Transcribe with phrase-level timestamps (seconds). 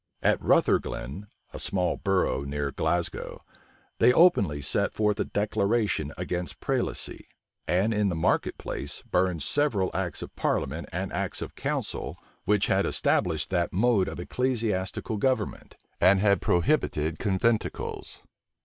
[0.23, 3.43] At Rutherglen, a small borough near Glasgow,
[3.99, 7.27] they openly set forth a declaration against prelacy;
[7.67, 12.65] and in the market place burned several acts of parliament and acts of council, which
[12.65, 18.23] had established that mode of ecclesiastical government, and had prohibited conventicles.